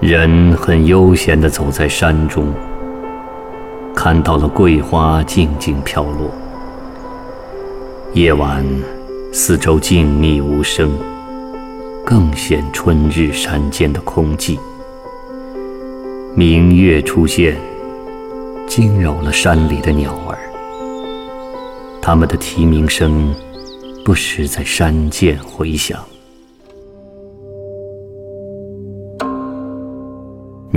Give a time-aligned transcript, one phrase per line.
[0.00, 2.50] 人很悠闲地走在山中，
[3.94, 6.30] 看到了桂花静静飘落。
[8.14, 8.64] 夜晚，
[9.30, 10.90] 四周静谧无声，
[12.02, 14.58] 更显春日山间的空寂。
[16.34, 17.58] 明月出现，
[18.66, 20.38] 惊扰了山里的鸟儿，
[22.00, 23.34] 它们的啼鸣声
[24.02, 26.00] 不时在山涧回响。《